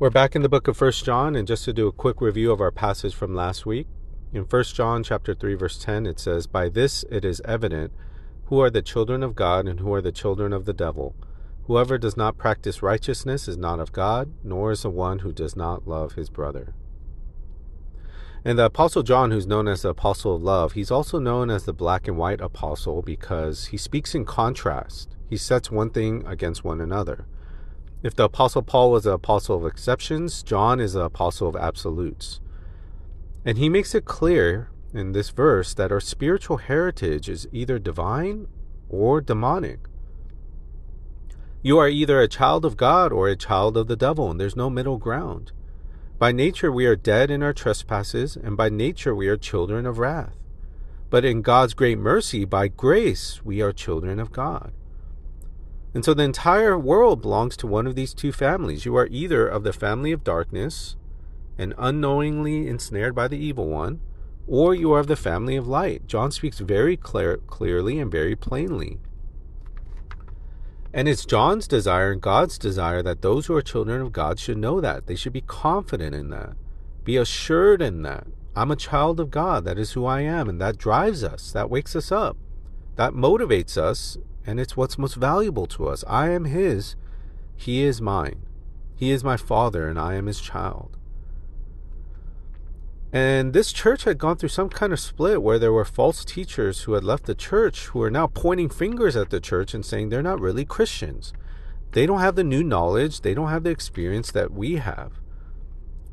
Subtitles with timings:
[0.00, 2.52] We're back in the book of First John, and just to do a quick review
[2.52, 3.88] of our passage from last week,
[4.32, 7.92] in First John chapter 3 verse 10 it says, "By this it is evident
[8.44, 11.16] who are the children of God and who are the children of the devil.
[11.66, 15.56] Whoever does not practice righteousness is not of God, nor is the one who does
[15.56, 16.74] not love his brother."
[18.44, 21.64] And the apostle John, who's known as the apostle of love, he's also known as
[21.64, 25.16] the black and white apostle because he speaks in contrast.
[25.28, 27.26] He sets one thing against one another.
[28.00, 32.38] If the Apostle Paul was an apostle of exceptions, John is an apostle of absolutes.
[33.44, 38.46] And he makes it clear in this verse that our spiritual heritage is either divine
[38.88, 39.80] or demonic.
[41.60, 44.54] You are either a child of God or a child of the devil, and there's
[44.54, 45.50] no middle ground.
[46.20, 49.98] By nature, we are dead in our trespasses, and by nature, we are children of
[49.98, 50.36] wrath.
[51.10, 54.72] But in God's great mercy, by grace, we are children of God.
[55.94, 58.84] And so the entire world belongs to one of these two families.
[58.84, 60.96] You are either of the family of darkness
[61.56, 64.00] and unknowingly ensnared by the evil one,
[64.46, 66.06] or you are of the family of light.
[66.06, 68.98] John speaks very clear, clearly and very plainly.
[70.92, 74.56] And it's John's desire and God's desire that those who are children of God should
[74.56, 75.06] know that.
[75.06, 76.54] They should be confident in that,
[77.04, 78.26] be assured in that.
[78.56, 79.64] I'm a child of God.
[79.64, 80.48] That is who I am.
[80.48, 82.36] And that drives us, that wakes us up,
[82.96, 84.16] that motivates us
[84.48, 86.02] and it's what's most valuable to us.
[86.08, 86.96] I am His,
[87.54, 88.46] He is mine.
[88.96, 90.96] He is my Father, and I am His child.
[93.12, 96.82] And this church had gone through some kind of split where there were false teachers
[96.82, 100.08] who had left the church who are now pointing fingers at the church and saying
[100.08, 101.34] they're not really Christians.
[101.92, 105.12] They don't have the new knowledge, they don't have the experience that we have.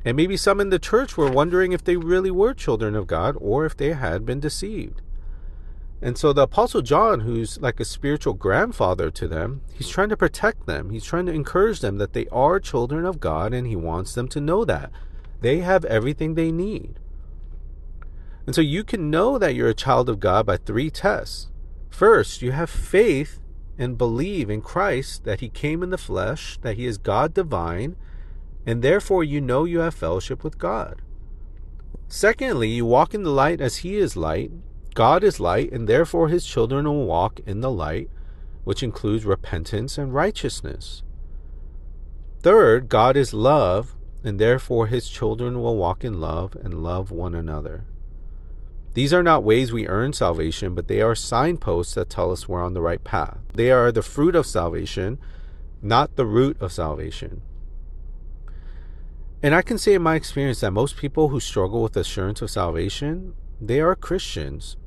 [0.04, 3.34] And maybe some in the church were wondering if they really were children of God
[3.40, 5.00] or if they had been deceived.
[6.02, 10.16] And so the Apostle John, who's like a spiritual grandfather to them, he's trying to
[10.16, 10.90] protect them.
[10.90, 14.28] He's trying to encourage them that they are children of God and he wants them
[14.28, 14.90] to know that.
[15.40, 16.98] They have everything they need.
[18.46, 21.48] And so you can know that you're a child of God by three tests.
[21.90, 23.40] First, you have faith
[23.78, 27.96] and believe in Christ that he came in the flesh, that he is God divine,
[28.64, 31.02] and therefore you know you have fellowship with God.
[32.08, 34.52] Secondly, you walk in the light as he is light,
[34.96, 38.08] God is light, and therefore his children will walk in the light,
[38.64, 41.02] which includes repentance and righteousness.
[42.40, 47.34] Third, God is love, and therefore his children will walk in love and love one
[47.34, 47.84] another.
[48.94, 52.64] These are not ways we earn salvation, but they are signposts that tell us we're
[52.64, 53.36] on the right path.
[53.52, 55.18] They are the fruit of salvation,
[55.82, 57.42] not the root of salvation.
[59.42, 62.50] And I can say in my experience that most people who struggle with assurance of
[62.50, 64.78] salvation, they are Christians,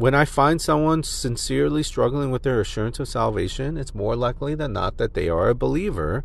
[0.00, 4.72] when I find someone sincerely struggling with their assurance of salvation, it's more likely than
[4.72, 6.24] not that they are a believer.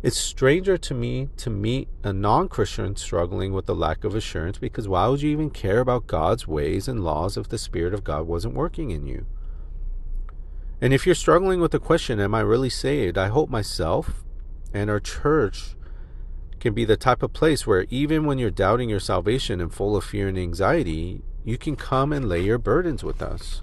[0.00, 4.58] It's stranger to me to meet a non Christian struggling with the lack of assurance
[4.58, 8.04] because why would you even care about God's ways and laws if the Spirit of
[8.04, 9.26] God wasn't working in you?
[10.80, 13.18] And if you're struggling with the question, Am I really saved?
[13.18, 14.22] I hope myself
[14.72, 15.74] and our church
[16.60, 19.96] can be the type of place where even when you're doubting your salvation and full
[19.96, 23.62] of fear and anxiety, you can come and lay your burdens with us.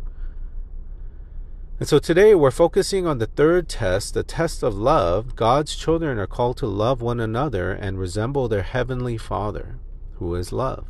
[1.79, 5.35] And so today we're focusing on the third test, the test of love.
[5.35, 9.77] God's children are called to love one another and resemble their heavenly Father,
[10.15, 10.87] who is love.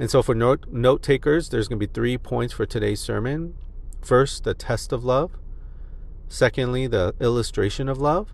[0.00, 3.54] And so for note, takers, there's going to be three points for today's sermon.
[4.02, 5.32] First, the test of love.
[6.28, 8.32] Secondly, the illustration of love.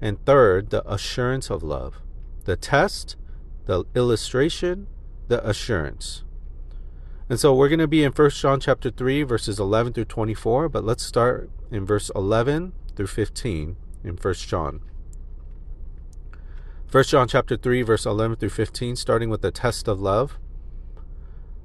[0.00, 2.00] And third, the assurance of love.
[2.44, 3.16] The test,
[3.64, 4.86] the illustration,
[5.26, 6.22] the assurance.
[7.28, 10.68] And so we're going to be in 1 John chapter 3 verses 11 through 24,
[10.68, 14.80] but let's start in verse 11 through 15 in 1 John.
[16.92, 20.38] 1 John chapter 3 verse 11 through 15 starting with the test of love.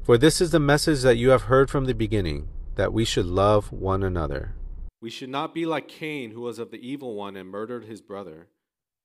[0.01, 3.27] For this is the message that you have heard from the beginning, that we should
[3.27, 4.55] love one another.
[4.99, 8.01] We should not be like Cain, who was of the evil one and murdered his
[8.01, 8.47] brother.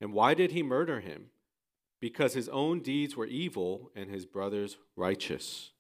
[0.01, 1.27] And why did he murder him?
[2.01, 5.73] Because his own deeds were evil and his brother's righteous.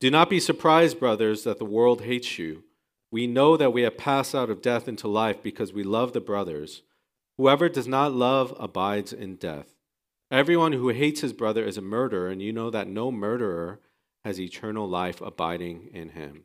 [0.00, 2.64] Do not be surprised, brothers, that the world hates you.
[3.10, 6.20] We know that we have passed out of death into life because we love the
[6.20, 6.82] brothers.
[7.36, 9.74] Whoever does not love abides in death.
[10.30, 13.80] Everyone who hates his brother is a murderer, and you know that no murderer
[14.24, 16.44] has eternal life abiding in him.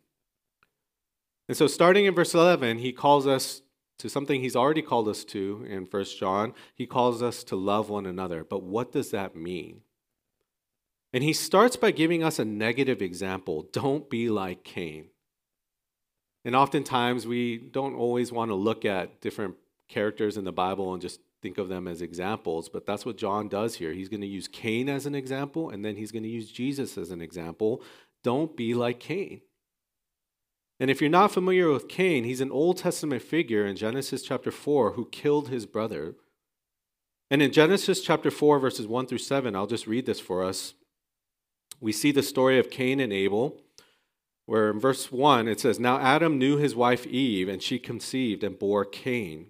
[1.48, 3.62] And so, starting in verse 11, he calls us
[4.00, 6.54] to something he's already called us to in 1 John.
[6.74, 8.44] He calls us to love one another.
[8.44, 9.82] But what does that mean?
[11.14, 15.10] And he starts by giving us a negative example don't be like Cain.
[16.44, 19.56] And oftentimes we don't always want to look at different
[19.88, 23.48] characters in the Bible and just think of them as examples, but that's what John
[23.48, 23.92] does here.
[23.92, 26.98] He's going to use Cain as an example, and then he's going to use Jesus
[26.98, 27.84] as an example.
[28.24, 29.42] Don't be like Cain.
[30.80, 34.52] And if you're not familiar with Cain, he's an Old Testament figure in Genesis chapter
[34.52, 36.16] 4 who killed his brother.
[37.30, 40.74] And in Genesis chapter 4, verses 1 through 7, I'll just read this for us.
[41.84, 43.60] We see the story of Cain and Abel,
[44.46, 48.42] where in verse 1 it says, Now Adam knew his wife Eve, and she conceived
[48.42, 49.48] and bore Cain,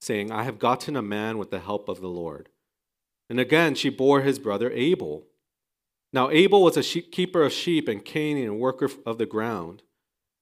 [0.00, 2.48] saying, I have gotten a man with the help of the Lord.
[3.28, 5.24] And again she bore his brother Abel.
[6.12, 9.82] Now Abel was a sheep, keeper of sheep, and Cain a worker of the ground.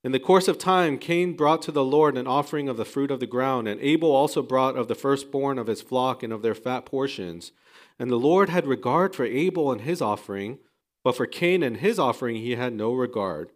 [0.04, 3.10] In the course of time, Cain brought to the Lord an offering of the fruit
[3.10, 6.42] of the ground, and Abel also brought of the firstborn of his flock and of
[6.42, 7.52] their fat portions.
[7.98, 10.58] And the Lord had regard for Abel and his offering,
[11.06, 13.52] but for Cain and his offering he had no regard.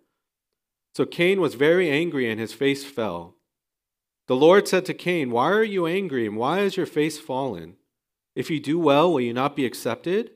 [0.95, 3.35] So Cain was very angry, and his face fell.
[4.29, 7.75] The Lord said to Cain, Why are you angry, and why is your face fallen?
[8.37, 10.31] If you do well, will you not be accepted?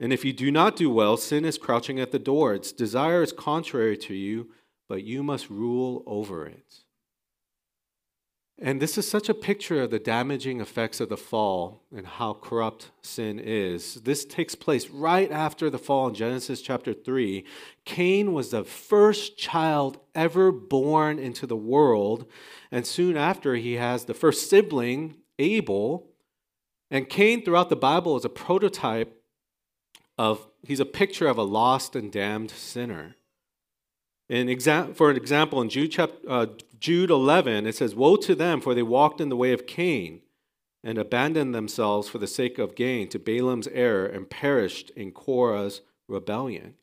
[0.00, 2.52] And if you do not do well, sin is crouching at the door.
[2.52, 4.48] Its desire is contrary to you
[4.90, 6.80] but you must rule over it.
[8.62, 12.34] And this is such a picture of the damaging effects of the fall and how
[12.34, 13.94] corrupt sin is.
[14.02, 17.42] This takes place right after the fall in Genesis chapter 3.
[17.86, 22.26] Cain was the first child ever born into the world.
[22.70, 26.10] And soon after, he has the first sibling, Abel.
[26.90, 29.22] And Cain, throughout the Bible, is a prototype
[30.18, 33.16] of, he's a picture of a lost and damned sinner.
[34.30, 36.46] Exa- for an example, in Jude, chapter, uh,
[36.78, 40.20] Jude 11, it says, Woe to them, for they walked in the way of Cain
[40.84, 45.82] and abandoned themselves for the sake of gain to Balaam's error and perished in Korah's
[46.08, 46.74] rebellion.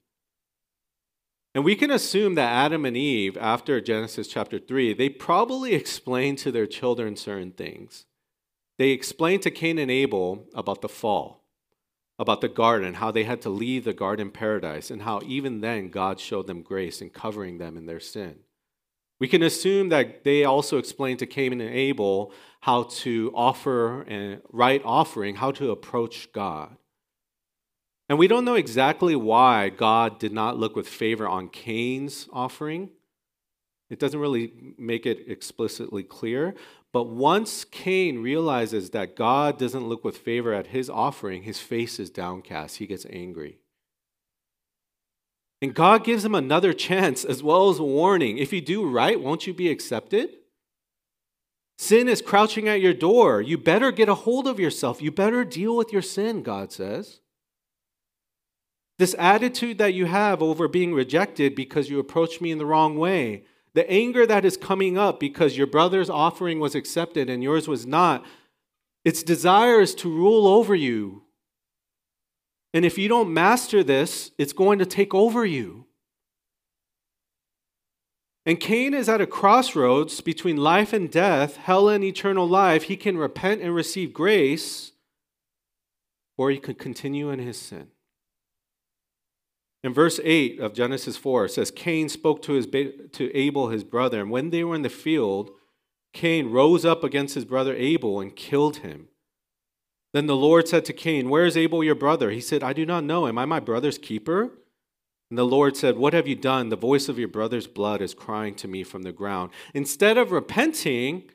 [1.55, 6.37] And we can assume that Adam and Eve, after Genesis chapter 3, they probably explained
[6.39, 8.05] to their children certain things.
[8.77, 11.46] They explained to Cain and Abel about the fall
[12.19, 15.89] about the garden, how they had to leave the garden paradise, and how even then
[15.89, 18.39] God showed them grace in covering them in their sin.
[19.19, 22.31] We can assume that they also explained to Cain and Abel
[22.61, 26.77] how to offer a right offering, how to approach God.
[28.09, 32.89] And we don't know exactly why God did not look with favor on Cain's offering.
[33.89, 36.55] It doesn't really make it explicitly clear,
[36.97, 41.99] but once Cain realizes that God doesn't look with favor at his offering, his face
[41.99, 42.77] is downcast.
[42.77, 43.59] He gets angry.
[45.61, 48.39] And God gives him another chance as well as a warning.
[48.39, 50.37] If you do right, won't you be accepted?
[51.77, 53.43] Sin is crouching at your door.
[53.43, 54.99] You better get a hold of yourself.
[54.99, 57.19] You better deal with your sin, God says.
[58.97, 62.97] This attitude that you have over being rejected because you approached me in the wrong
[62.97, 63.43] way,
[63.77, 67.85] the anger that is coming up because your brother's offering was accepted and yours was
[67.85, 68.25] not,
[69.05, 71.21] its desire is to rule over you.
[72.73, 75.85] And if you don't master this, it's going to take over you.
[78.47, 82.83] And Cain is at a crossroads between life and death, hell and eternal life.
[82.83, 84.93] He can repent and receive grace,
[86.35, 87.89] or he could continue in his sin.
[89.87, 93.85] In verse 8 of Genesis 4, it says, Cain spoke to, his, to Abel, his
[93.85, 95.51] brother, and when they were in the field,
[96.11, 99.07] Cain rose up against his brother Abel and killed him.
[100.11, 102.31] Then the Lord said to Cain, Where is Abel your brother?
[102.31, 103.29] He said, I do not know.
[103.29, 104.51] Am I my brother's keeper?
[105.29, 106.67] And the Lord said, What have you done?
[106.67, 109.51] The voice of your brother's blood is crying to me from the ground.
[109.73, 111.29] Instead of repenting,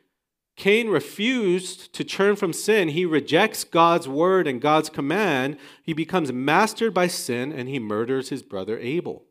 [0.56, 2.88] Cain refused to turn from sin.
[2.88, 5.56] He rejects God's word and God's command.
[5.82, 9.24] He becomes mastered by sin and he murders his brother Abel.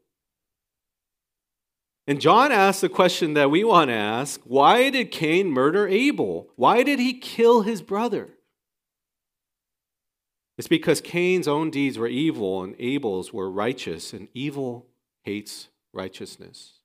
[2.08, 6.50] And John asks the question that we want to ask why did Cain murder Abel?
[6.56, 8.30] Why did he kill his brother?
[10.58, 14.88] It's because Cain's own deeds were evil and Abel's were righteous, and evil
[15.24, 16.80] hates righteousness.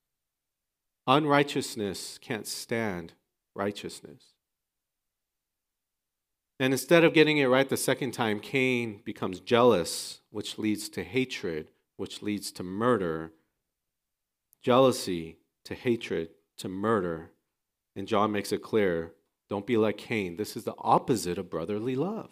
[1.07, 3.15] Unrighteousness can't stand
[3.57, 4.35] righteousness.
[6.59, 11.03] And instead of getting it right the second time, Cain becomes jealous, which leads to
[11.03, 13.33] hatred, which leads to murder.
[14.63, 17.33] Jealousy to hatred to murder.
[17.95, 19.13] And John makes it clear
[19.49, 20.37] don't be like Cain.
[20.37, 22.31] This is the opposite of brotherly love.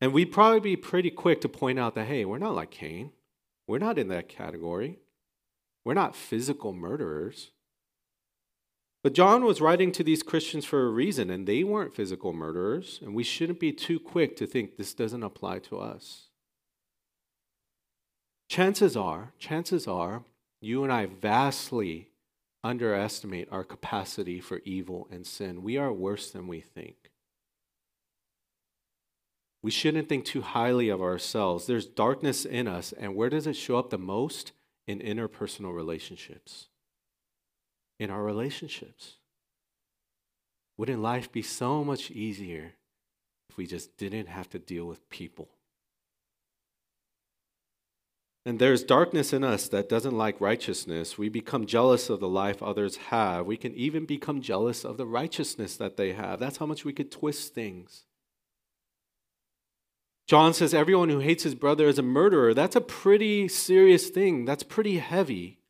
[0.00, 3.12] And we'd probably be pretty quick to point out that, hey, we're not like Cain.
[3.66, 4.98] We're not in that category.
[5.84, 7.52] We're not physical murderers.
[9.02, 13.00] But John was writing to these Christians for a reason, and they weren't physical murderers,
[13.02, 16.28] and we shouldn't be too quick to think this doesn't apply to us.
[18.48, 20.24] Chances are, chances are,
[20.60, 22.10] you and I vastly
[22.62, 25.64] underestimate our capacity for evil and sin.
[25.64, 27.10] We are worse than we think.
[29.62, 31.66] We shouldn't think too highly of ourselves.
[31.66, 34.52] There's darkness in us, and where does it show up the most?
[34.86, 36.66] In interpersonal relationships.
[37.98, 39.14] In our relationships.
[40.76, 42.72] Wouldn't life be so much easier
[43.48, 45.48] if we just didn't have to deal with people?
[48.44, 51.16] And there's darkness in us that doesn't like righteousness.
[51.16, 53.46] We become jealous of the life others have.
[53.46, 56.40] We can even become jealous of the righteousness that they have.
[56.40, 58.04] That's how much we could twist things.
[60.26, 62.52] John says everyone who hates his brother is a murderer.
[62.54, 64.44] That's a pretty serious thing.
[64.44, 65.60] That's pretty heavy.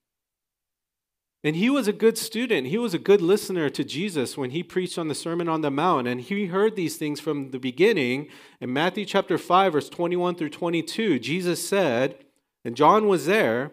[1.44, 2.68] And he was a good student.
[2.68, 5.70] He was a good listener to Jesus when he preached on the Sermon on the
[5.70, 6.06] Mount.
[6.06, 8.28] And he heard these things from the beginning.
[8.61, 12.25] In Matthew chapter 5, verse 21 through 22, Jesus said,
[12.64, 13.72] and John was there,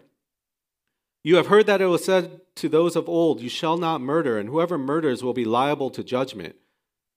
[1.24, 4.38] You have heard that it was said to those of old, You shall not murder,
[4.38, 6.56] and whoever murders will be liable to judgment.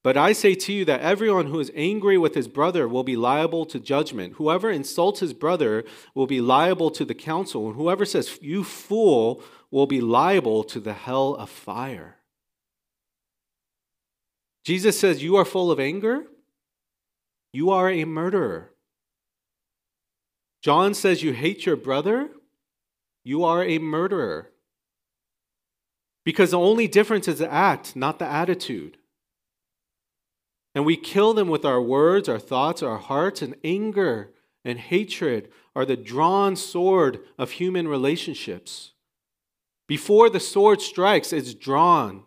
[0.03, 3.17] But I say to you that everyone who is angry with his brother will be
[3.17, 4.35] liable to judgment.
[4.35, 9.43] Whoever insults his brother will be liable to the council, and whoever says, You fool,
[9.73, 12.19] will be liable to the hell of fire.
[14.65, 16.27] Jesus says, You are full of anger?
[17.53, 18.71] You are a murderer.
[20.63, 22.31] John says, You hate your brother?
[23.25, 24.51] You are a murderer.
[26.25, 28.99] Because the only difference is the act, not the attitude.
[30.75, 34.33] And we kill them with our words, our thoughts, our hearts, and anger
[34.65, 38.92] and hatred are the drawn sword of human relationships.
[39.93, 42.23] Before the sword strikes, it's drawn.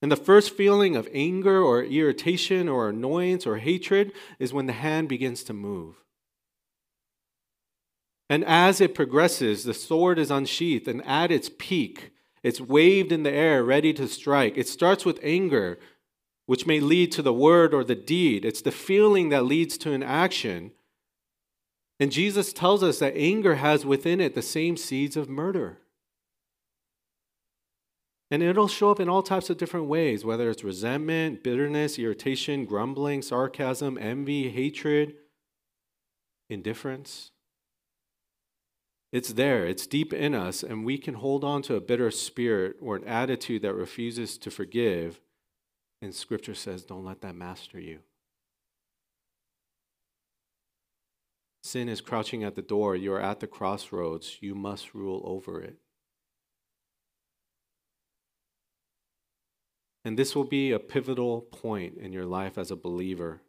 [0.00, 4.72] And the first feeling of anger or irritation or annoyance or hatred is when the
[4.72, 5.96] hand begins to move.
[8.30, 13.24] And as it progresses, the sword is unsheathed, and at its peak, it's waved in
[13.24, 14.56] the air, ready to strike.
[14.56, 15.78] It starts with anger,
[16.46, 18.46] which may lead to the word or the deed.
[18.46, 20.72] It's the feeling that leads to an action.
[22.00, 25.80] And Jesus tells us that anger has within it the same seeds of murder.
[28.30, 32.64] And it'll show up in all types of different ways, whether it's resentment, bitterness, irritation,
[32.64, 35.14] grumbling, sarcasm, envy, hatred,
[36.48, 37.30] indifference.
[39.12, 42.76] It's there, it's deep in us, and we can hold on to a bitter spirit
[42.80, 45.20] or an attitude that refuses to forgive
[46.04, 48.00] and scripture says, don't let that master you.
[51.62, 52.94] Sin is crouching at the door.
[52.94, 54.36] You are at the crossroads.
[54.42, 55.78] You must rule over it.
[60.04, 63.40] And this will be a pivotal point in your life as a believer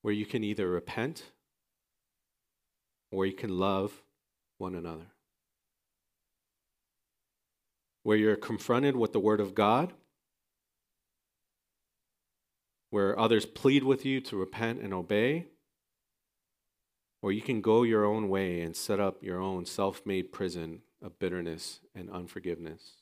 [0.00, 1.30] where you can either repent
[3.10, 4.02] or you can love
[4.58, 5.06] one another.
[8.02, 9.92] Where you're confronted with the Word of God
[12.92, 15.46] where others plead with you to repent and obey,
[17.22, 20.82] or you can go your own way and set up your own self made prison
[21.00, 23.01] of bitterness and unforgiveness.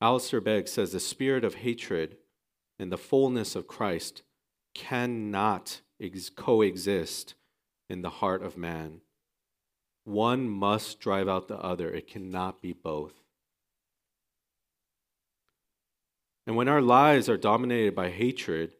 [0.00, 2.16] Alistair Begg says the spirit of hatred
[2.78, 4.22] and the fullness of Christ
[4.74, 7.34] cannot ex- coexist
[7.88, 9.00] in the heart of man.
[10.04, 13.14] One must drive out the other, it cannot be both.
[16.46, 18.74] And when our lives are dominated by hatred,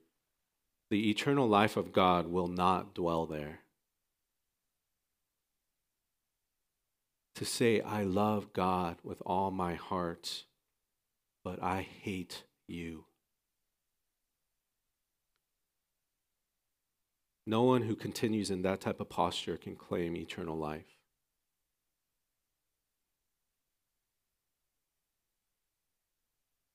[0.89, 3.61] the eternal life of God will not dwell there.
[7.35, 10.45] To say, I love God with all my heart,
[11.47, 13.05] but I hate you.
[17.47, 20.99] No one who continues in that type of posture can claim eternal life.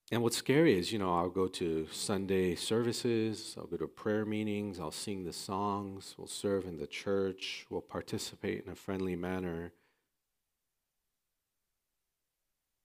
[0.10, 4.26] And what's scary is, you know, I'll go to Sunday services, I'll go to prayer
[4.26, 9.18] meetings, I'll sing the songs, we'll serve in the church, we'll participate in a friendly
[9.18, 9.74] manner,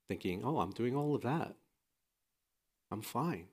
[0.08, 1.54] thinking, oh, I'm doing all of that.
[2.90, 3.46] I'm fine.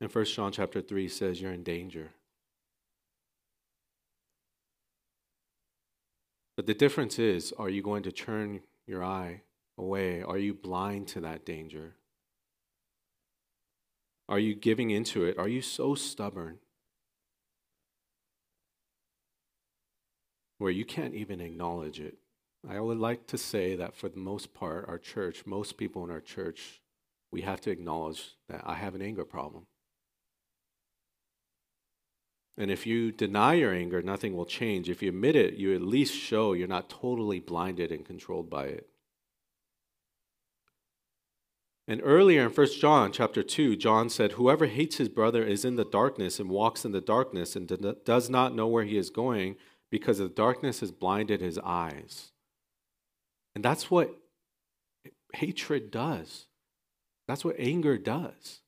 [0.00, 2.10] And First John chapter 3 says you're in danger.
[6.56, 9.42] But the difference is, are you going to turn your eye
[9.78, 10.22] away?
[10.22, 11.94] Are you blind to that danger?
[14.28, 15.38] Are you giving into it?
[15.38, 16.58] Are you so stubborn
[20.58, 22.18] where you can't even acknowledge it?
[22.68, 26.10] I would like to say that for the most part, our church, most people in
[26.10, 26.80] our church,
[27.30, 29.66] we have to acknowledge that I have an anger problem.
[32.56, 34.88] And if you deny your anger, nothing will change.
[34.88, 38.66] If you admit it, you at least show you're not totally blinded and controlled by
[38.66, 38.88] it.
[41.86, 45.76] And earlier in 1 John chapter 2, John said, Whoever hates his brother is in
[45.76, 47.70] the darkness and walks in the darkness and
[48.04, 49.56] does not know where he is going
[49.90, 52.32] because the darkness has blinded his eyes.
[53.54, 54.14] And that's what
[55.32, 56.46] hatred does.
[57.28, 58.60] That's what anger does.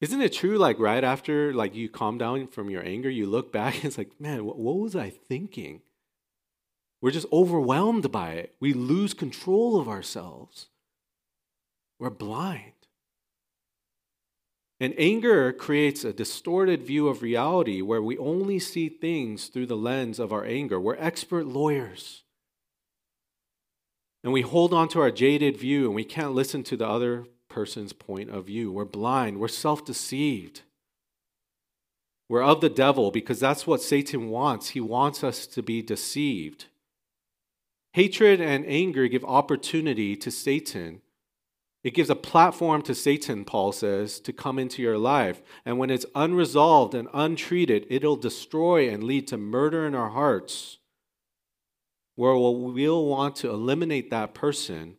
[0.00, 0.58] Isn't it true?
[0.58, 3.98] Like right after like you calm down from your anger, you look back, and it's
[3.98, 5.82] like, man, what, what was I thinking?
[7.00, 8.54] We're just overwhelmed by it.
[8.60, 10.68] We lose control of ourselves.
[11.98, 12.72] We're blind.
[14.80, 19.76] And anger creates a distorted view of reality where we only see things through the
[19.76, 20.80] lens of our anger.
[20.80, 22.21] We're expert lawyers.
[24.24, 27.26] And we hold on to our jaded view and we can't listen to the other
[27.48, 28.72] person's point of view.
[28.72, 29.38] We're blind.
[29.38, 30.62] We're self deceived.
[32.28, 34.70] We're of the devil because that's what Satan wants.
[34.70, 36.66] He wants us to be deceived.
[37.92, 41.02] Hatred and anger give opportunity to Satan
[41.84, 45.42] it gives a platform to Satan, Paul says, to come into your life.
[45.64, 50.78] And when it's unresolved and untreated, it'll destroy and lead to murder in our hearts,
[52.14, 54.96] where we'll want to eliminate that person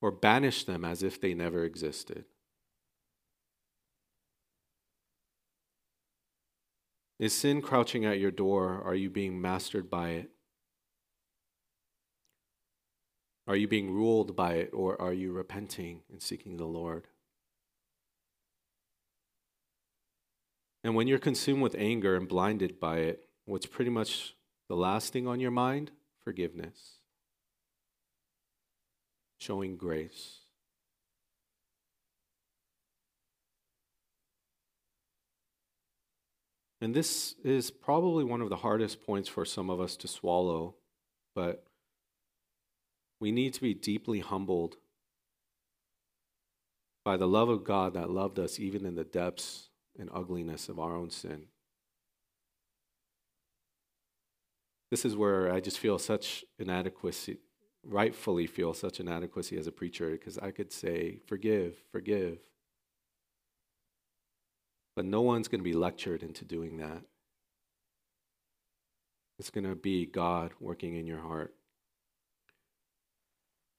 [0.00, 2.24] or banish them as if they never existed.
[7.18, 8.80] Is sin crouching at your door?
[8.82, 10.30] Are you being mastered by it?
[13.46, 17.08] Are you being ruled by it or are you repenting and seeking the Lord?
[20.82, 24.34] And when you're consumed with anger and blinded by it, what's pretty much
[24.70, 25.90] the last thing on your mind?
[26.22, 27.00] Forgiveness.
[29.36, 30.36] Showing grace.
[36.80, 40.76] And this is probably one of the hardest points for some of us to swallow,
[41.34, 41.64] but
[43.18, 44.76] we need to be deeply humbled
[47.04, 50.78] by the love of God that loved us even in the depths and ugliness of
[50.78, 51.46] our own sin.
[54.90, 57.38] This is where I just feel such inadequacy,
[57.84, 62.38] rightfully feel such inadequacy as a preacher, because I could say, forgive, forgive.
[64.96, 67.02] But no one's going to be lectured into doing that.
[69.38, 71.54] It's going to be God working in your heart.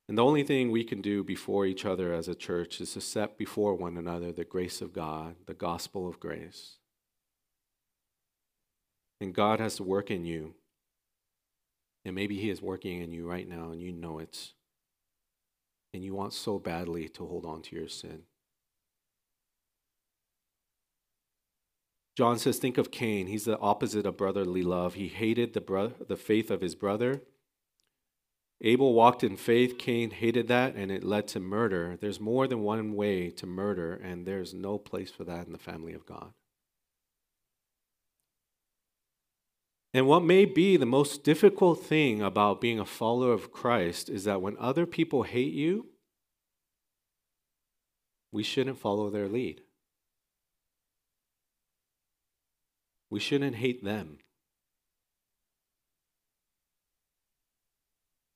[0.08, 3.02] And the only thing we can do before each other as a church is to
[3.02, 6.78] set before one another the grace of God, the gospel of grace.
[9.19, 10.56] And God has to work in you.
[12.03, 14.53] And maybe He is working in you right now and you know it.
[15.93, 18.23] And you want so badly to hold on to your sin.
[22.17, 23.27] John says, think of Cain.
[23.27, 24.95] He's the opposite of brotherly love.
[24.95, 27.21] He hated the, bro- the faith of his brother
[28.63, 31.97] Abel walked in faith, Cain hated that, and it led to murder.
[31.99, 35.57] There's more than one way to murder, and there's no place for that in the
[35.57, 36.33] family of God.
[39.93, 44.23] And what may be the most difficult thing about being a follower of Christ is
[44.23, 45.88] that when other people hate you,
[48.32, 49.62] we shouldn't follow their lead.
[53.10, 54.19] We shouldn't hate them.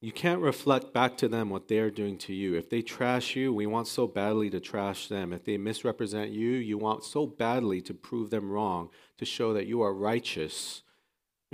[0.01, 2.55] You can't reflect back to them what they're doing to you.
[2.55, 5.31] If they trash you, we want so badly to trash them.
[5.31, 9.65] If they misrepresent you, you want so badly to prove them wrong, to show that
[9.65, 10.83] you are righteous,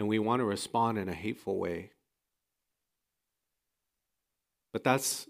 [0.01, 1.91] and we want to respond in a hateful way.
[4.73, 5.27] But that's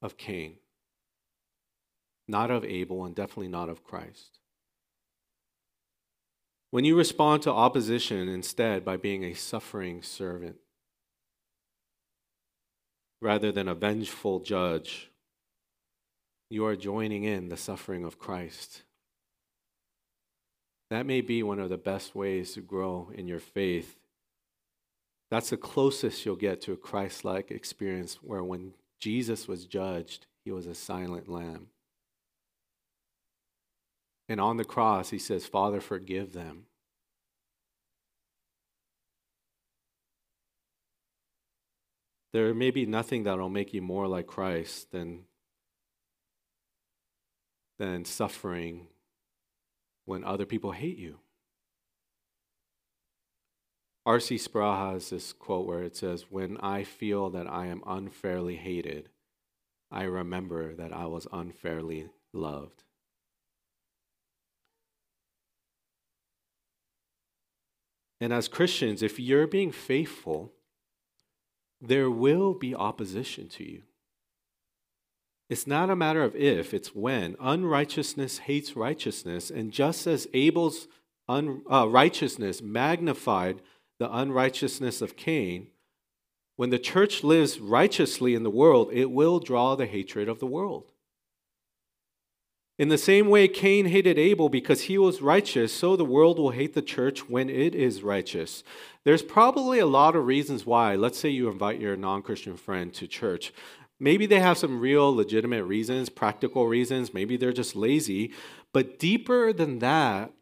[0.00, 0.54] of Cain,
[2.26, 4.38] not of Abel, and definitely not of Christ.
[6.70, 10.56] When you respond to opposition instead by being a suffering servant,
[13.20, 15.10] rather than a vengeful judge,
[16.48, 18.80] you are joining in the suffering of Christ.
[20.88, 23.95] That may be one of the best ways to grow in your faith.
[25.30, 30.26] That's the closest you'll get to a Christ like experience where when Jesus was judged,
[30.44, 31.68] he was a silent lamb.
[34.28, 36.66] And on the cross, he says, Father, forgive them.
[42.32, 45.24] There may be nothing that will make you more like Christ than,
[47.78, 48.88] than suffering
[50.04, 51.18] when other people hate you.
[54.06, 54.38] R.C.
[54.38, 59.08] Sproul has this quote where it says, When I feel that I am unfairly hated,
[59.90, 62.84] I remember that I was unfairly loved.
[68.20, 70.52] And as Christians, if you're being faithful,
[71.80, 73.82] there will be opposition to you.
[75.50, 77.36] It's not a matter of if, it's when.
[77.40, 79.50] Unrighteousness hates righteousness.
[79.50, 80.88] And just as Abel's
[81.28, 83.62] un, uh, righteousness magnified
[83.98, 85.68] the unrighteousness of Cain,
[86.56, 90.46] when the church lives righteously in the world, it will draw the hatred of the
[90.46, 90.92] world.
[92.78, 96.50] In the same way Cain hated Abel because he was righteous, so the world will
[96.50, 98.62] hate the church when it is righteous.
[99.04, 100.94] There's probably a lot of reasons why.
[100.94, 103.52] Let's say you invite your non Christian friend to church.
[103.98, 107.14] Maybe they have some real legitimate reasons, practical reasons.
[107.14, 108.32] Maybe they're just lazy.
[108.74, 110.32] But deeper than that,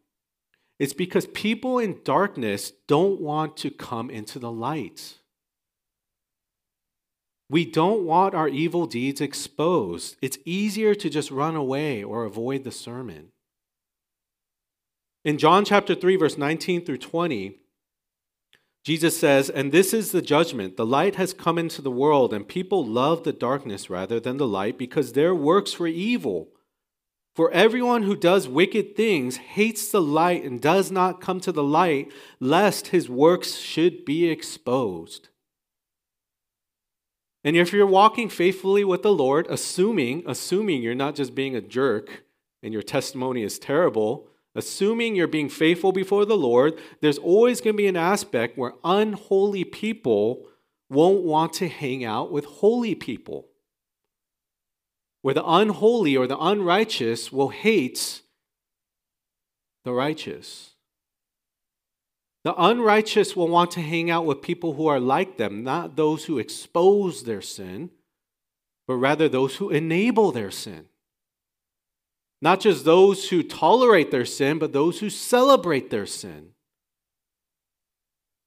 [0.84, 5.14] it's because people in darkness don't want to come into the light.
[7.48, 10.16] We don't want our evil deeds exposed.
[10.20, 13.28] It's easier to just run away or avoid the sermon.
[15.24, 17.56] In John chapter 3, verse 19 through 20,
[18.84, 20.76] Jesus says, And this is the judgment.
[20.76, 24.46] The light has come into the world, and people love the darkness rather than the
[24.46, 26.50] light because their works were evil.
[27.34, 31.64] For everyone who does wicked things hates the light and does not come to the
[31.64, 35.30] light, lest his works should be exposed.
[37.42, 41.60] And if you're walking faithfully with the Lord, assuming, assuming you're not just being a
[41.60, 42.24] jerk
[42.62, 47.74] and your testimony is terrible, assuming you're being faithful before the Lord, there's always going
[47.74, 50.46] to be an aspect where unholy people
[50.88, 53.48] won't want to hang out with holy people
[55.24, 58.20] where the unholy or the unrighteous will hate
[59.82, 60.74] the righteous.
[62.44, 66.26] The unrighteous will want to hang out with people who are like them, not those
[66.26, 67.88] who expose their sin,
[68.86, 70.88] but rather those who enable their sin.
[72.42, 76.50] Not just those who tolerate their sin, but those who celebrate their sin.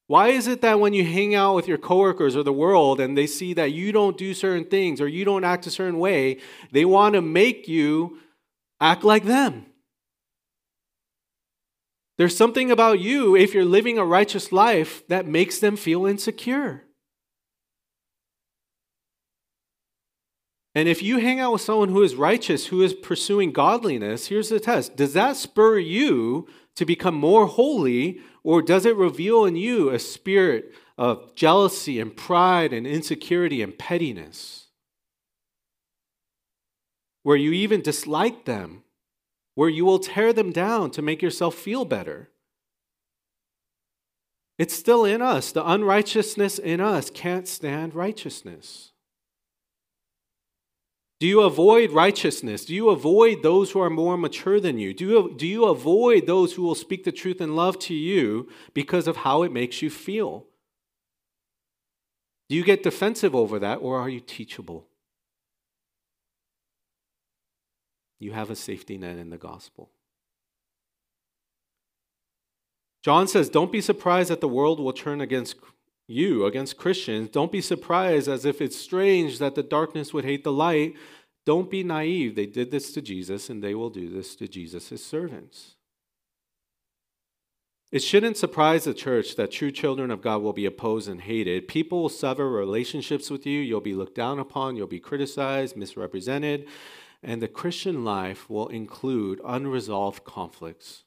[0.07, 3.17] Why is it that when you hang out with your coworkers or the world and
[3.17, 6.39] they see that you don't do certain things or you don't act a certain way,
[6.71, 8.19] they want to make you
[8.79, 9.65] act like them?
[12.17, 16.83] There's something about you, if you're living a righteous life, that makes them feel insecure.
[20.73, 24.49] And if you hang out with someone who is righteous, who is pursuing godliness, here's
[24.49, 29.57] the test Does that spur you to become more holy or does it reveal in
[29.57, 34.67] you a spirit of jealousy and pride and insecurity and pettiness?
[37.23, 38.83] Where you even dislike them,
[39.55, 42.29] where you will tear them down to make yourself feel better.
[44.57, 45.51] It's still in us.
[45.51, 48.93] The unrighteousness in us can't stand righteousness.
[51.19, 52.65] Do you avoid righteousness?
[52.65, 54.93] Do you avoid those who are more mature than you?
[54.93, 58.49] Do you, do you avoid those who will speak the truth in love to you
[58.73, 60.45] because of how it makes you feel?
[62.49, 64.87] Do you get defensive over that or are you teachable?
[68.19, 69.89] You have a safety net in the gospel.
[73.03, 75.55] John says, Don't be surprised that the world will turn against
[76.07, 77.29] you against Christians.
[77.29, 80.95] Don't be surprised as if it's strange that the darkness would hate the light.
[81.45, 82.35] Don't be naive.
[82.35, 85.75] They did this to Jesus, and they will do this to Jesus' servants.
[87.89, 91.69] It shouldn't surprise the church that true children of God will be opposed and hated.
[91.69, 93.61] People will sever relationships with you.
[93.61, 94.75] You'll be looked down upon.
[94.75, 96.67] You'll be criticized, misrepresented.
[97.23, 101.03] And the Christian life will include unresolved conflicts.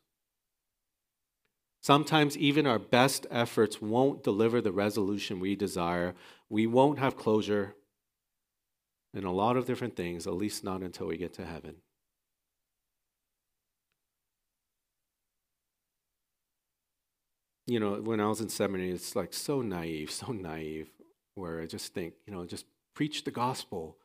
[1.80, 6.14] Sometimes even our best efforts won't deliver the resolution we desire.
[6.48, 7.74] We won't have closure
[9.14, 11.76] in a lot of different things, at least not until we get to heaven.
[17.66, 20.90] You know, when I was in seminary, it's like so naive, so naive,
[21.34, 23.96] where I just think, you know, just preach the gospel,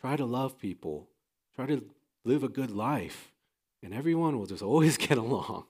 [0.00, 1.08] try to love people,
[1.54, 1.84] try to
[2.24, 3.32] live a good life,
[3.82, 5.66] and everyone will just always get along.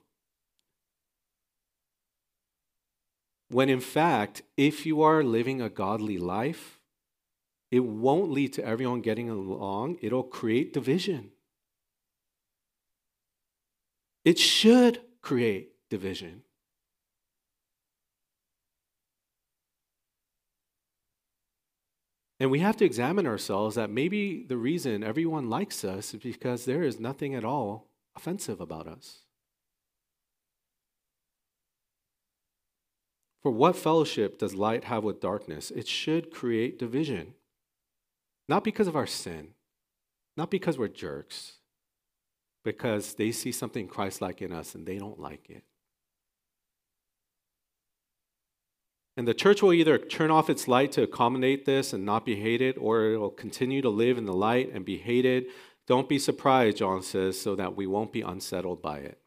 [3.49, 6.79] When in fact, if you are living a godly life,
[7.71, 11.31] it won't lead to everyone getting along, it'll create division.
[14.23, 16.41] It should create division.
[22.39, 26.65] And we have to examine ourselves that maybe the reason everyone likes us is because
[26.65, 29.24] there is nothing at all offensive about us.
[33.45, 35.69] For what fellowship does light have with darkness?
[35.69, 37.35] It should create division.
[38.49, 39.49] Not because of our sin,
[40.35, 41.57] not because we're jerks,
[42.63, 45.63] because they see something Christ like in us and they don't like it.
[49.15, 52.37] And the church will either turn off its light to accommodate this and not be
[52.37, 55.45] hated, or it will continue to live in the light and be hated.
[55.85, 59.19] Don't be surprised, John says, so that we won't be unsettled by it.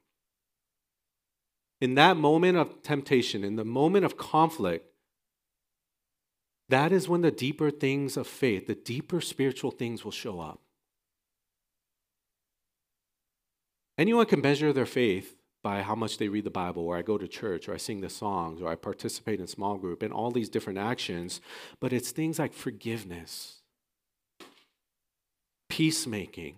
[1.80, 4.86] In that moment of temptation, in the moment of conflict,
[6.68, 10.60] that is when the deeper things of faith, the deeper spiritual things will show up.
[13.96, 17.18] Anyone can measure their faith by how much they read the Bible, or I go
[17.18, 20.30] to church, or I sing the songs, or I participate in small group, and all
[20.30, 21.40] these different actions.
[21.80, 23.56] But it's things like forgiveness,
[25.68, 26.56] peacemaking,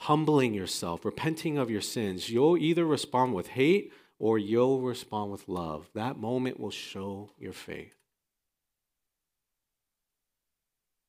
[0.00, 2.28] humbling yourself, repenting of your sins.
[2.28, 5.88] You'll either respond with hate or you'll respond with love.
[5.94, 7.94] That moment will show your faith.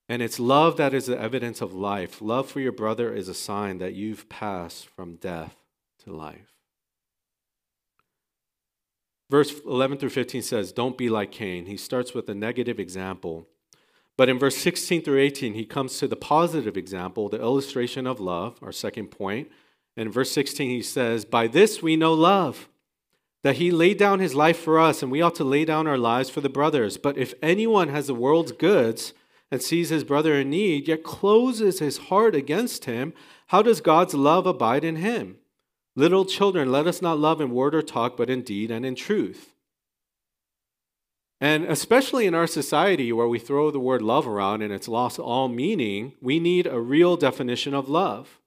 [0.09, 2.21] And it's love that is the evidence of life.
[2.21, 5.55] Love for your brother is a sign that you've passed from death
[6.05, 6.53] to life.
[9.29, 11.65] Verse 11 through 15 says, Don't be like Cain.
[11.65, 13.47] He starts with a negative example.
[14.15, 18.21] But in verse 16 through 18, he comes to the positive example, the illustration of
[18.21, 19.49] love, our second point.
[19.97, 22.69] And in verse 16, he says, By this we know love,
[23.47, 25.97] that he laid down his life for us, and we ought to lay down our
[25.97, 26.97] lives for the brothers.
[26.97, 29.13] But if anyone has the world's goods,
[29.49, 33.13] and sees his brother in need, yet closes his heart against him,
[33.47, 35.37] how does God's love abide in him?
[35.95, 38.95] Little children, let us not love in word or talk, but in deed and in
[38.95, 39.53] truth.
[41.39, 45.19] And especially in our society where we throw the word love around and it's lost
[45.19, 48.41] all meaning, we need a real definition of love.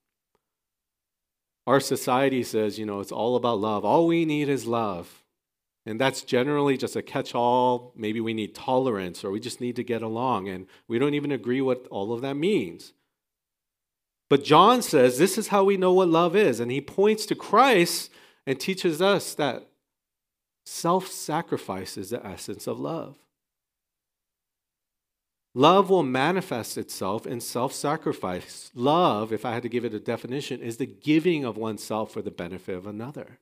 [1.66, 3.84] Our society says, you know, it's all about love.
[3.84, 5.22] All we need is love.
[5.86, 7.92] And that's generally just a catch all.
[7.96, 10.48] Maybe we need tolerance or we just need to get along.
[10.48, 12.92] And we don't even agree what all of that means.
[14.28, 16.60] But John says this is how we know what love is.
[16.60, 18.10] And he points to Christ
[18.46, 19.66] and teaches us that
[20.64, 23.16] self sacrifice is the essence of love.
[25.54, 28.70] Love will manifest itself in self sacrifice.
[28.74, 32.22] Love, if I had to give it a definition, is the giving of oneself for
[32.22, 33.38] the benefit of another.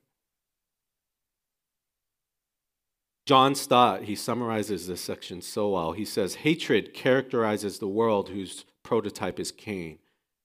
[3.27, 5.91] John Stott, he summarizes this section so well.
[5.91, 9.99] He says, Hatred characterizes the world whose prototype is Cain.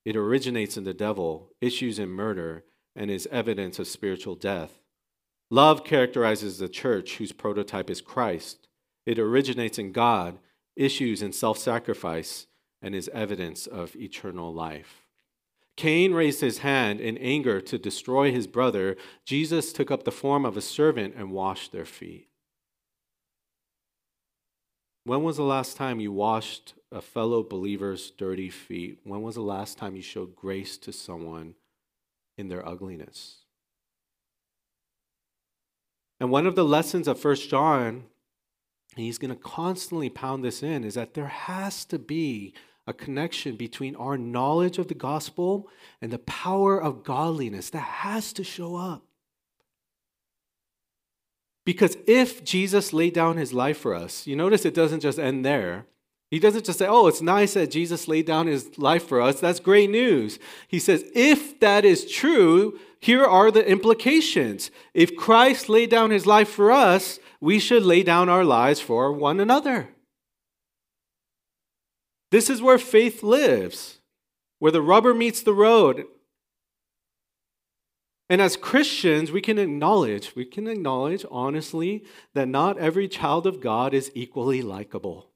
[0.05, 4.83] It originates in the devil, issues in murder, and is evidence of spiritual death.
[5.51, 8.69] Love characterizes the church whose prototype is Christ.
[9.07, 10.39] It originates in God,
[10.77, 12.47] issues in self sacrifice,
[12.83, 15.05] and is evidence of eternal life.
[15.77, 18.97] Cain raised his hand in anger to destroy his brother.
[19.25, 22.29] Jesus took up the form of a servant and washed their feet.
[25.05, 29.01] When was the last time you washed a fellow believer's dirty feet?
[29.05, 31.55] When was the last time you showed grace to someone
[32.39, 33.39] in their ugliness?
[36.21, 38.05] And one of the lessons of First John,
[38.95, 42.55] and he's going to constantly pound this in, is that there has to be
[42.87, 45.69] a connection between our knowledge of the gospel
[46.01, 49.05] and the power of godliness that has to show up.
[51.65, 55.45] Because if Jesus laid down his life for us, you notice it doesn't just end
[55.45, 55.87] there.
[56.35, 59.39] He doesn't just say, oh, it's nice that Jesus laid down his life for us.
[59.39, 60.41] That's great news.
[60.67, 64.73] He says, if that is true, here are the implications.
[64.95, 69.13] If Christ laid down his life for us, we should lay down our lives for
[69.13, 69.91] one another.
[72.33, 74.01] This is where faith lives,
[74.59, 76.05] where the rubber meets the road
[78.29, 83.61] and as Christians, we can acknowledge, we can acknowledge honestly that not every child of
[83.61, 85.34] God is equally likable.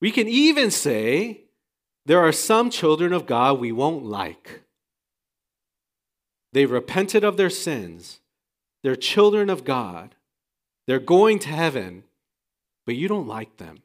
[0.00, 1.42] We can even say
[2.06, 4.62] there are some children of God we won't like.
[6.52, 8.20] They've repented of their sins.
[8.82, 10.14] They're children of God.
[10.86, 12.04] They're going to heaven,
[12.86, 13.82] but you don't like them.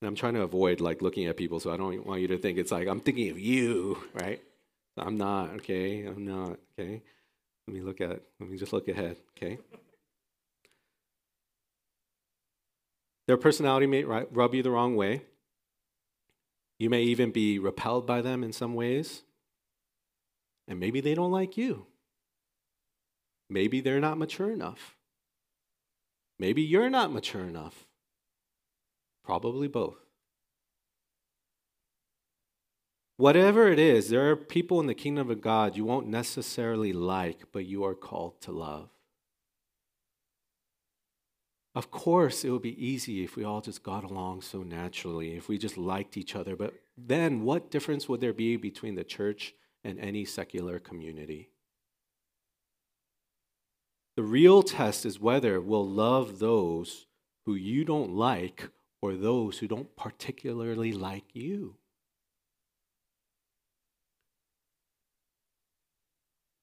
[0.00, 2.38] And I'm trying to avoid like looking at people so I don't want you to
[2.38, 4.40] think it's like I'm thinking of you, right?
[4.96, 6.04] I'm not, okay?
[6.04, 7.02] I'm not, okay?
[7.66, 9.58] Let me look at, let me just look ahead, okay?
[13.28, 15.20] Their personality may rub you the wrong way.
[16.78, 19.22] You may even be repelled by them in some ways.
[20.66, 21.84] And maybe they don't like you.
[23.50, 24.96] Maybe they're not mature enough.
[26.38, 27.86] Maybe you're not mature enough.
[29.22, 29.98] Probably both.
[33.18, 37.42] Whatever it is, there are people in the kingdom of God you won't necessarily like,
[37.52, 38.88] but you are called to love.
[41.78, 45.48] Of course, it would be easy if we all just got along so naturally, if
[45.48, 46.56] we just liked each other.
[46.56, 51.50] But then, what difference would there be between the church and any secular community?
[54.16, 57.06] The real test is whether we'll love those
[57.46, 61.76] who you don't like or those who don't particularly like you.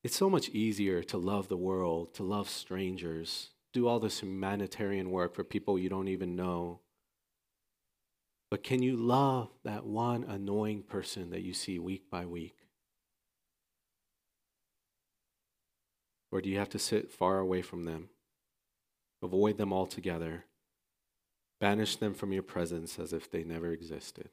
[0.03, 5.11] It's so much easier to love the world, to love strangers, do all this humanitarian
[5.11, 6.79] work for people you don't even know.
[8.49, 12.55] But can you love that one annoying person that you see week by week?
[16.31, 18.09] Or do you have to sit far away from them,
[19.21, 20.45] avoid them altogether,
[21.59, 24.29] banish them from your presence as if they never existed?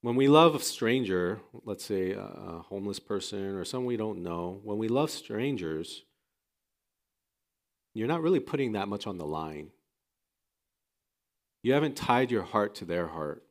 [0.00, 4.60] When we love a stranger, let's say a homeless person or someone we don't know,
[4.62, 6.04] when we love strangers,
[7.94, 9.70] you're not really putting that much on the line.
[11.64, 13.42] You haven't tied your heart to their heart.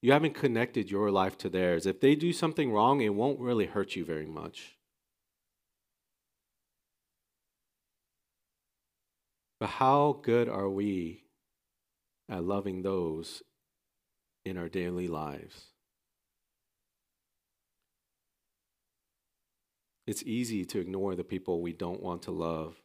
[0.00, 1.84] You haven't connected your life to theirs.
[1.84, 4.76] If they do something wrong, it won't really hurt you very much.
[9.58, 11.24] But how good are we
[12.28, 13.42] at loving those
[14.46, 15.66] in our daily lives.
[20.06, 22.76] It's easy to ignore the people we don't want to love.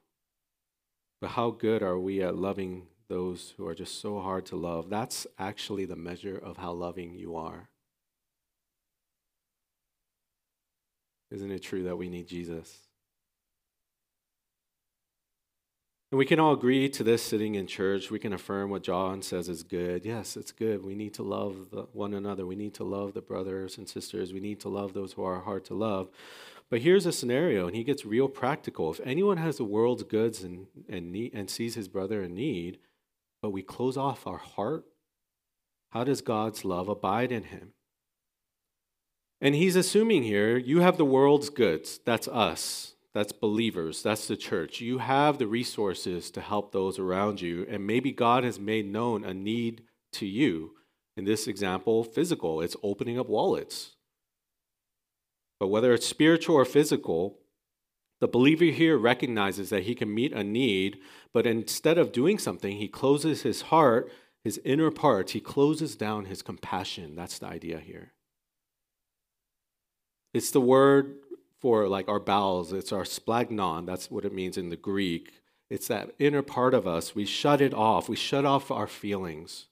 [1.21, 4.89] But how good are we at loving those who are just so hard to love?
[4.89, 7.69] That's actually the measure of how loving you are.
[11.29, 12.75] Isn't it true that we need Jesus?
[16.11, 18.11] And we can all agree to this sitting in church.
[18.11, 20.03] We can affirm what John says is good.
[20.03, 20.83] Yes, it's good.
[20.83, 22.45] We need to love the, one another.
[22.45, 24.33] We need to love the brothers and sisters.
[24.33, 26.09] We need to love those who are hard to love.
[26.69, 28.91] But here's a scenario, and he gets real practical.
[28.91, 32.79] If anyone has the world's goods and, and, need, and sees his brother in need,
[33.41, 34.83] but we close off our heart,
[35.91, 37.71] how does God's love abide in him?
[39.39, 41.99] And he's assuming here you have the world's goods.
[42.05, 42.95] That's us.
[43.13, 44.03] That's believers.
[44.03, 44.79] That's the church.
[44.79, 47.65] You have the resources to help those around you.
[47.69, 50.75] And maybe God has made known a need to you.
[51.17, 53.95] In this example, physical, it's opening up wallets.
[55.59, 57.39] But whether it's spiritual or physical,
[58.21, 60.99] the believer here recognizes that he can meet a need,
[61.33, 64.11] but instead of doing something, he closes his heart,
[64.43, 67.15] his inner parts, he closes down his compassion.
[67.15, 68.13] That's the idea here.
[70.33, 71.17] It's the word
[71.61, 72.73] for like our bowels.
[72.73, 73.85] It's our splanchnon.
[73.85, 75.31] That's what it means in the Greek.
[75.69, 77.15] It's that inner part of us.
[77.15, 78.09] We shut it off.
[78.09, 79.67] We shut off our feelings.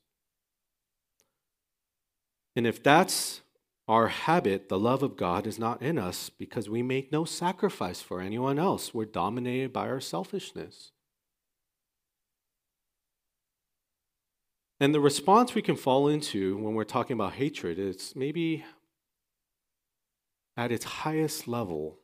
[2.56, 3.42] And if that's
[3.88, 8.02] our habit, the love of God is not in us because we make no sacrifice
[8.02, 8.94] for anyone else.
[8.94, 10.92] We're dominated by our selfishness.
[14.80, 18.64] And the response we can fall into when we're talking about hatred is maybe
[20.60, 22.00] at its highest level,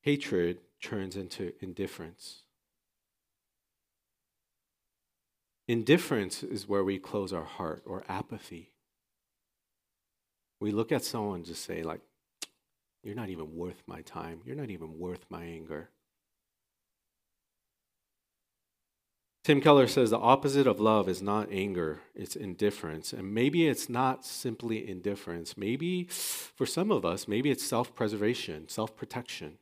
[0.00, 2.44] hatred turns into indifference.
[5.66, 8.72] Indifference is where we close our heart or apathy.
[10.58, 12.00] We look at someone and just say, like,
[13.02, 14.40] you're not even worth my time.
[14.46, 15.90] You're not even worth my anger.
[19.44, 23.12] Tim Keller says the opposite of love is not anger, it's indifference.
[23.12, 25.56] And maybe it's not simply indifference.
[25.56, 29.58] Maybe for some of us, maybe it's self preservation, self protection.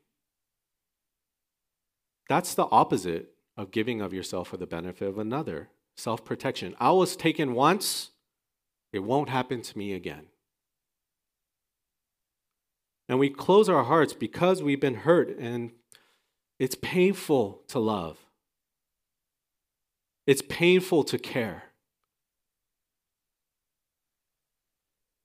[2.28, 6.74] That's the opposite of giving of yourself for the benefit of another self protection.
[6.80, 8.10] I was taken once,
[8.92, 10.26] it won't happen to me again.
[13.08, 15.70] And we close our hearts because we've been hurt, and
[16.58, 18.25] it's painful to love.
[20.26, 21.64] It's painful to care.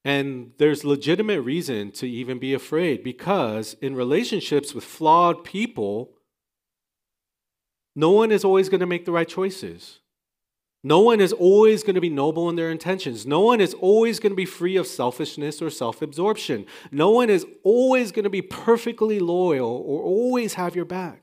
[0.04, 6.14] And there's legitimate reason to even be afraid because in relationships with flawed people,
[7.96, 10.00] no one is always going to make the right choices.
[10.84, 13.28] No one is always going to be noble in their intentions.
[13.28, 16.66] No one is always going to be free of selfishness or self absorption.
[16.92, 21.21] No one is always going to be perfectly loyal or always have your back.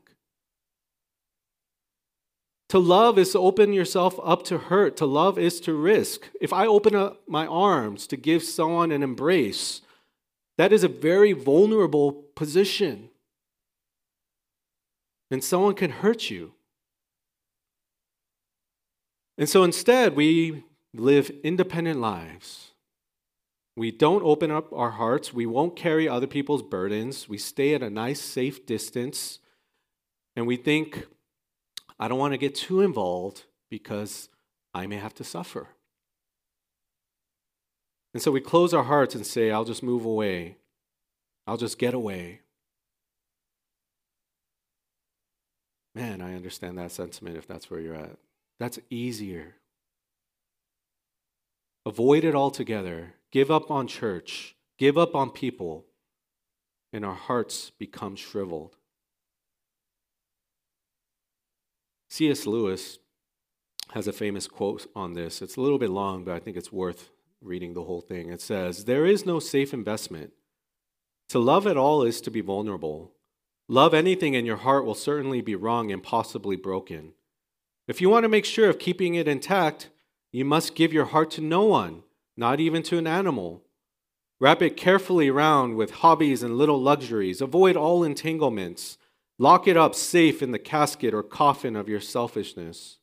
[2.68, 4.96] To love is to open yourself up to hurt.
[4.98, 6.28] To love is to risk.
[6.40, 9.80] If I open up my arms to give someone an embrace,
[10.58, 13.08] that is a very vulnerable position.
[15.30, 16.52] And someone can hurt you.
[19.38, 22.72] And so instead, we live independent lives.
[23.76, 25.32] We don't open up our hearts.
[25.32, 27.28] We won't carry other people's burdens.
[27.28, 29.38] We stay at a nice, safe distance.
[30.34, 31.06] And we think,
[31.98, 34.28] I don't want to get too involved because
[34.72, 35.68] I may have to suffer.
[38.14, 40.56] And so we close our hearts and say, I'll just move away.
[41.46, 42.40] I'll just get away.
[45.94, 48.16] Man, I understand that sentiment if that's where you're at.
[48.60, 49.56] That's easier.
[51.84, 53.14] Avoid it altogether.
[53.30, 54.56] Give up on church.
[54.78, 55.84] Give up on people.
[56.92, 58.77] And our hearts become shriveled.
[62.08, 62.46] C.S.
[62.46, 62.98] Lewis
[63.92, 65.40] has a famous quote on this.
[65.42, 68.30] It's a little bit long, but I think it's worth reading the whole thing.
[68.30, 70.32] It says, There is no safe investment.
[71.30, 73.12] To love at all is to be vulnerable.
[73.68, 77.12] Love anything in your heart will certainly be wrong and possibly broken.
[77.86, 79.90] If you want to make sure of keeping it intact,
[80.32, 82.02] you must give your heart to no one,
[82.36, 83.62] not even to an animal.
[84.40, 87.40] Wrap it carefully around with hobbies and little luxuries.
[87.40, 88.96] Avoid all entanglements.
[89.38, 92.98] Lock it up safe in the casket or coffin of your selfishness.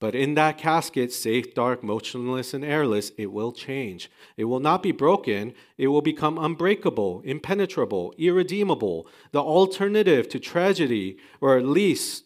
[0.00, 4.10] But in that casket, safe, dark, motionless, and airless, it will change.
[4.36, 5.54] It will not be broken.
[5.78, 12.24] It will become unbreakable, impenetrable, irredeemable, the alternative to tragedy, or at least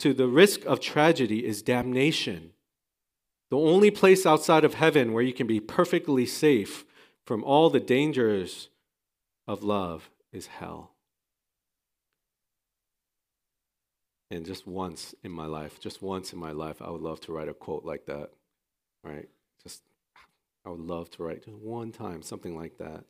[0.00, 2.50] to the risk of tragedy, is damnation.
[3.50, 6.84] The only place outside of heaven where you can be perfectly safe
[7.24, 8.68] from all the dangers
[9.46, 10.97] of love is hell.
[14.30, 17.32] And just once in my life, just once in my life, I would love to
[17.32, 18.30] write a quote like that,
[19.02, 19.28] right?
[19.62, 19.82] Just,
[20.66, 23.04] I would love to write just one time something like that.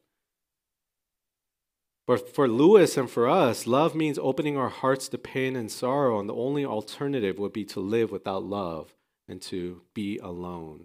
[2.07, 6.19] But for Lewis and for us, love means opening our hearts to pain and sorrow,
[6.19, 8.95] and the only alternative would be to live without love
[9.29, 10.85] and to be alone,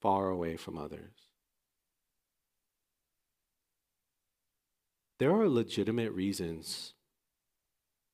[0.00, 1.28] far away from others.
[5.20, 6.94] There are legitimate reasons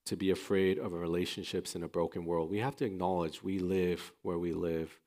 [0.08, 2.50] to be afraid of relationships in a broken world.
[2.50, 4.98] We have to acknowledge we live where we live.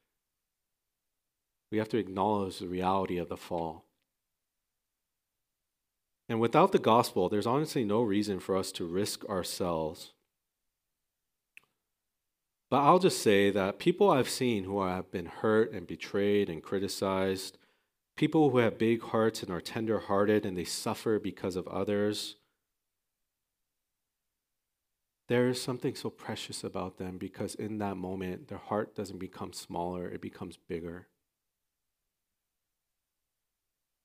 [1.72, 3.86] We have to acknowledge the reality of the fall.
[6.30, 10.14] And without the gospel, there's honestly no reason for us to risk ourselves.
[12.70, 16.62] But I'll just say that people I've seen who have been hurt and betrayed and
[16.62, 17.58] criticized,
[18.16, 22.38] people who have big hearts and are tender hearted and they suffer because of others,
[25.32, 29.54] there is something so precious about them because in that moment, their heart doesn't become
[29.54, 31.08] smaller, it becomes bigger.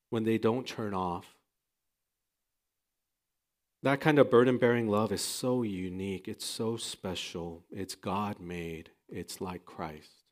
[0.09, 1.35] When they don't turn off,
[3.83, 8.91] that kind of burden bearing love is so unique, it's so special, it's God made,
[9.09, 10.23] it's like Christ.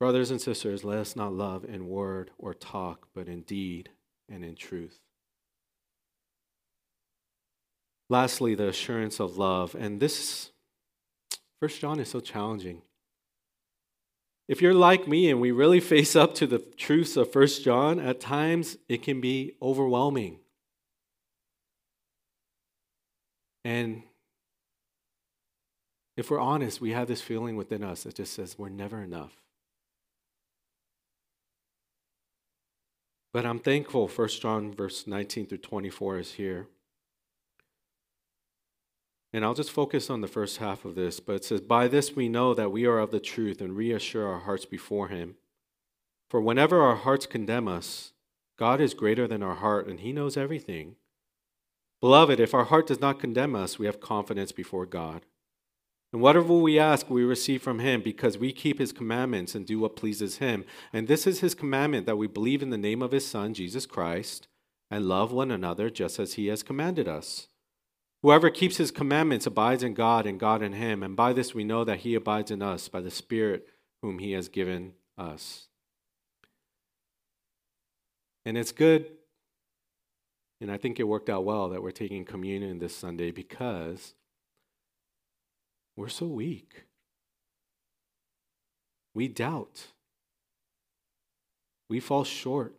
[0.00, 3.90] Brothers and sisters, let us not love in word or talk, but in deed
[4.30, 5.03] and in truth.
[8.14, 9.74] Lastly, the assurance of love.
[9.74, 10.52] And this,
[11.58, 12.82] First John is so challenging.
[14.46, 17.98] If you're like me and we really face up to the truths of First John,
[17.98, 20.38] at times it can be overwhelming.
[23.64, 24.04] And
[26.16, 29.42] if we're honest, we have this feeling within us that just says we're never enough.
[33.32, 36.68] But I'm thankful First John verse 19 through 24 is here.
[39.34, 42.14] And I'll just focus on the first half of this, but it says, By this
[42.14, 45.34] we know that we are of the truth and reassure our hearts before Him.
[46.30, 48.12] For whenever our hearts condemn us,
[48.56, 50.94] God is greater than our heart, and He knows everything.
[52.00, 55.26] Beloved, if our heart does not condemn us, we have confidence before God.
[56.12, 59.80] And whatever we ask, we receive from Him because we keep His commandments and do
[59.80, 60.64] what pleases Him.
[60.92, 63.84] And this is His commandment that we believe in the name of His Son, Jesus
[63.84, 64.46] Christ,
[64.92, 67.48] and love one another just as He has commanded us.
[68.24, 71.62] Whoever keeps his commandments abides in God and God in him, and by this we
[71.62, 73.68] know that he abides in us by the Spirit
[74.00, 75.68] whom he has given us.
[78.46, 79.08] And it's good,
[80.58, 84.14] and I think it worked out well that we're taking communion this Sunday because
[85.94, 86.86] we're so weak.
[89.12, 89.88] We doubt.
[91.90, 92.74] We fall short.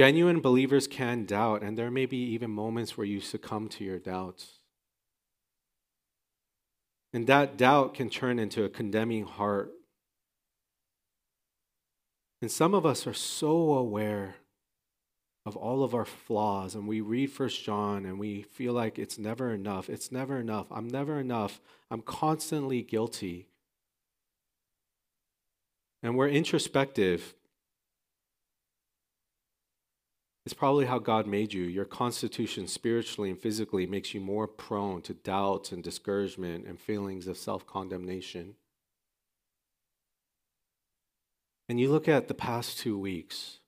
[0.00, 3.98] Genuine believers can doubt, and there may be even moments where you succumb to your
[3.98, 4.60] doubts.
[7.12, 9.72] And that doubt can turn into a condemning heart.
[12.40, 14.36] And some of us are so aware
[15.44, 19.18] of all of our flaws, and we read First John and we feel like it's
[19.18, 19.90] never enough.
[19.90, 20.68] It's never enough.
[20.70, 21.60] I'm never enough.
[21.90, 23.48] I'm constantly guilty.
[26.02, 27.34] And we're introspective
[30.46, 31.64] it's probably how God made you.
[31.64, 37.26] Your constitution, spiritually and physically, makes you more prone to doubts and discouragement and feelings
[37.26, 38.54] of self condemnation.
[41.68, 43.58] And you look at the past two weeks,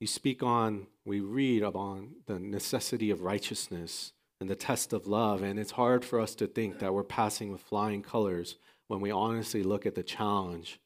[0.00, 5.42] You speak on, we read upon the necessity of righteousness and the test of love,
[5.42, 8.56] and it's hard for us to think that we're passing with flying colors
[8.88, 10.80] when we honestly look at the challenge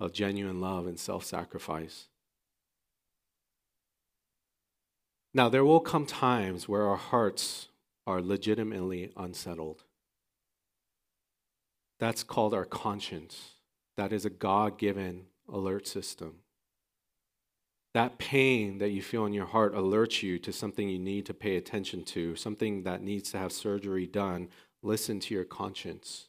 [0.00, 2.08] of genuine love and self sacrifice.
[5.36, 7.68] Now, there will come times where our hearts
[8.06, 9.82] are legitimately unsettled.
[11.98, 13.54] That's called our conscience.
[13.96, 16.36] That is a God given alert system.
[17.94, 21.34] That pain that you feel in your heart alerts you to something you need to
[21.34, 24.48] pay attention to, something that needs to have surgery done.
[24.82, 26.26] Listen to your conscience.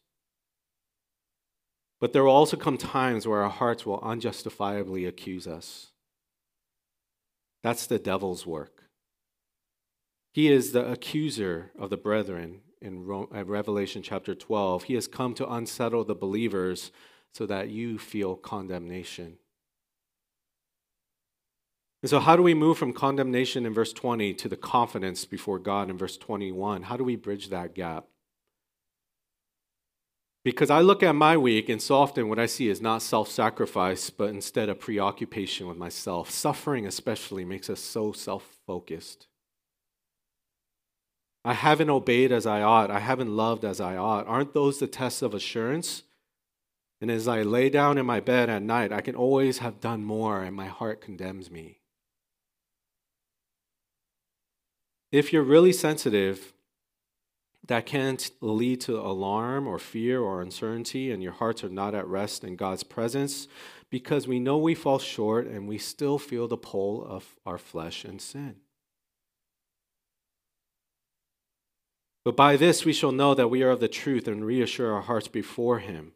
[2.00, 5.88] But there will also come times where our hearts will unjustifiably accuse us.
[7.64, 8.75] That's the devil's work.
[10.36, 14.84] He is the accuser of the brethren in uh, Revelation chapter 12.
[14.84, 16.92] He has come to unsettle the believers
[17.34, 19.38] so that you feel condemnation.
[22.04, 25.58] And so, how do we move from condemnation in verse 20 to the confidence before
[25.58, 26.84] God in verse 21?
[26.84, 28.08] How do we bridge that gap?
[30.44, 33.32] Because I look at my week, and so often what I see is not self
[33.32, 36.30] sacrifice, but instead a preoccupation with myself.
[36.30, 39.28] Suffering, especially, makes us so self focused.
[41.46, 42.90] I haven't obeyed as I ought.
[42.90, 44.26] I haven't loved as I ought.
[44.26, 46.02] Aren't those the tests of assurance?
[47.00, 50.04] And as I lay down in my bed at night, I can always have done
[50.04, 51.82] more, and my heart condemns me.
[55.12, 56.54] If you're really sensitive,
[57.68, 62.08] that can lead to alarm or fear or uncertainty, and your hearts are not at
[62.08, 63.48] rest in God's presence
[63.92, 68.04] because we know we fall short and we still feel the pull of our flesh
[68.04, 68.56] and sin.
[72.26, 75.04] But by this we shall know that we are of the truth and reassure our
[75.04, 76.14] hearts before Him.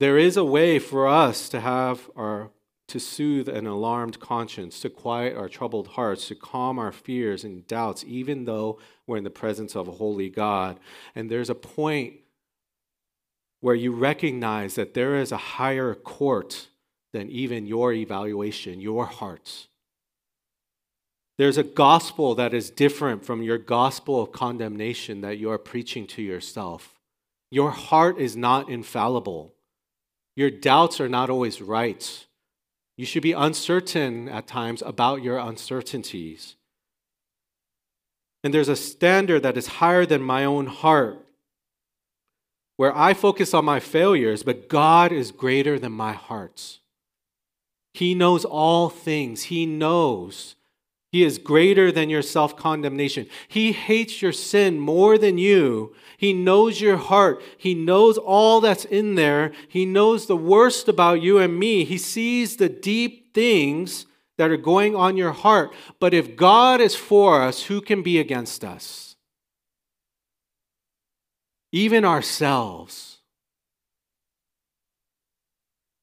[0.00, 2.50] There is a way for us to have our
[2.88, 7.64] to soothe an alarmed conscience, to quiet our troubled hearts, to calm our fears and
[7.68, 10.80] doubts, even though we're in the presence of a holy God.
[11.14, 12.14] And there's a point
[13.60, 16.66] where you recognize that there is a higher court
[17.12, 19.68] than even your evaluation, your hearts.
[21.40, 26.06] There's a gospel that is different from your gospel of condemnation that you are preaching
[26.08, 27.00] to yourself.
[27.50, 29.54] Your heart is not infallible.
[30.36, 32.26] Your doubts are not always right.
[32.98, 36.56] You should be uncertain at times about your uncertainties.
[38.44, 41.26] And there's a standard that is higher than my own heart,
[42.76, 46.80] where I focus on my failures, but God is greater than my hearts.
[47.94, 49.44] He knows all things.
[49.44, 50.54] He knows
[51.12, 53.26] he is greater than your self condemnation.
[53.48, 55.94] He hates your sin more than you.
[56.16, 57.42] He knows your heart.
[57.58, 59.50] He knows all that's in there.
[59.68, 61.84] He knows the worst about you and me.
[61.84, 64.06] He sees the deep things
[64.38, 65.72] that are going on your heart.
[65.98, 69.16] But if God is for us, who can be against us?
[71.72, 73.18] Even ourselves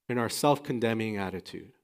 [0.09, 1.76] in our self condemning attitude.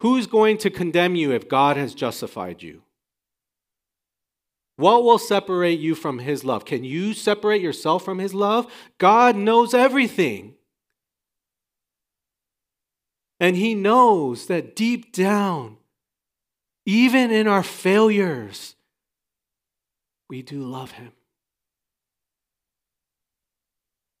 [0.00, 2.82] Who's going to condemn you if God has justified you?
[4.76, 6.64] What will separate you from His love?
[6.64, 8.72] Can you separate yourself from His love?
[8.98, 10.54] God knows everything.
[13.40, 15.78] And He knows that deep down,
[16.86, 18.76] even in our failures,
[20.30, 21.12] we do love Him.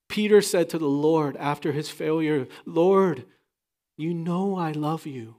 [0.08, 3.24] Peter said to the Lord after his failure, Lord,
[3.96, 5.36] you know I love you.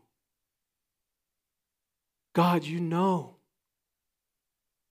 [2.40, 3.36] God, you know.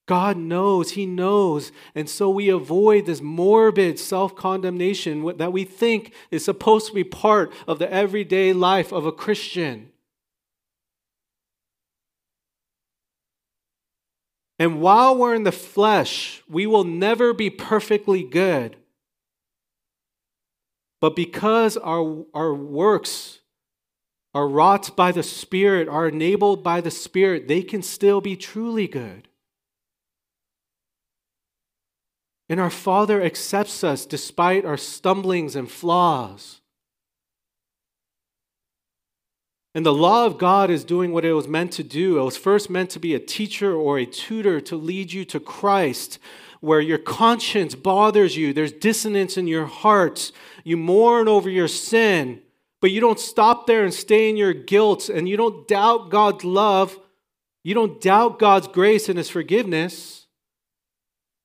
[0.06, 1.72] God knows, He knows.
[1.94, 7.04] And so we avoid this morbid self condemnation that we think is supposed to be
[7.04, 9.88] part of the everyday life of a Christian.
[14.58, 18.76] And while we're in the flesh, we will never be perfectly good.
[21.00, 23.38] But because our, our works
[24.34, 28.86] are wrought by the Spirit, are enabled by the Spirit, they can still be truly
[28.86, 29.28] good.
[32.48, 36.60] And our Father accepts us despite our stumblings and flaws.
[39.74, 42.18] And the law of God is doing what it was meant to do.
[42.18, 45.38] It was first meant to be a teacher or a tutor to lead you to
[45.38, 46.18] Christ,
[46.60, 50.32] where your conscience bothers you, there's dissonance in your heart,
[50.64, 52.40] you mourn over your sin.
[52.80, 56.44] But you don't stop there and stay in your guilt and you don't doubt God's
[56.44, 56.98] love.
[57.64, 60.26] You don't doubt God's grace and His forgiveness.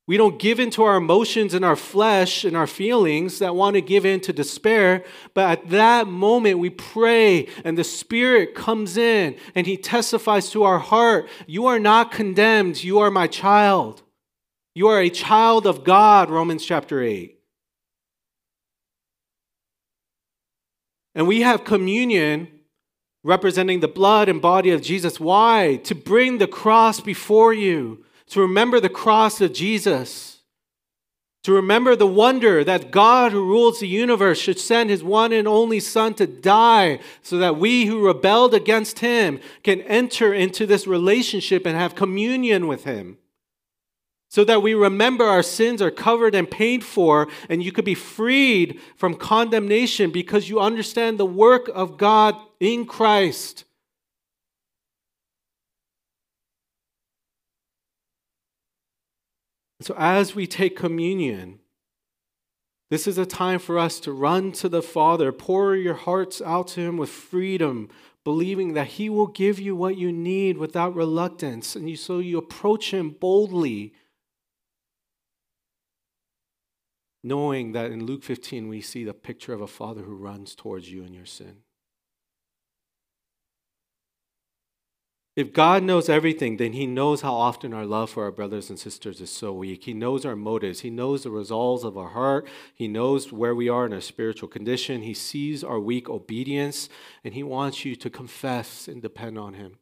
[0.06, 3.76] We don't give in to our emotions and our flesh and our feelings that want
[3.76, 5.06] to give in to despair.
[5.34, 10.64] But at that moment, we pray and the Spirit comes in and He testifies to
[10.64, 12.84] our heart You are not condemned.
[12.84, 14.04] You are my child.
[14.76, 17.40] You are a child of God, Romans chapter 8.
[21.16, 22.48] And we have communion
[23.24, 25.20] representing the blood and body of Jesus.
[25.20, 25.80] Why?
[25.84, 28.04] To bring the cross before you
[28.34, 30.40] to remember the cross of Jesus,
[31.44, 35.48] to remember the wonder that God, who rules the universe, should send his one and
[35.48, 40.88] only Son to die so that we who rebelled against him can enter into this
[40.88, 43.18] relationship and have communion with him.
[44.34, 47.94] So that we remember our sins are covered and paid for, and you could be
[47.94, 53.66] freed from condemnation because you understand the work of God in Christ
[59.84, 61.60] So as we take communion,
[62.90, 66.70] this is a time for us to run to the Father, pour your hearts out
[66.70, 67.90] to Him with freedom,
[68.24, 71.76] believing that He will give you what you need without reluctance.
[71.76, 73.94] And so you approach Him boldly,
[77.24, 80.92] knowing that in Luke 15 we see the picture of a Father who runs towards
[80.92, 81.60] you in your sin.
[85.36, 88.78] If God knows everything, then He knows how often our love for our brothers and
[88.78, 89.86] sisters is so weak.
[89.86, 90.82] He knows our motives.
[90.82, 92.48] He knows the resolves of our heart.
[92.76, 95.02] He knows where we are in our spiritual condition.
[95.02, 96.88] He sees our weak obedience,
[97.24, 99.80] and He wants you to confess and depend on Him.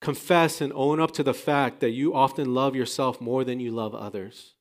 [0.00, 3.70] Confess and own up to the fact that you often love yourself more than you
[3.70, 4.55] love others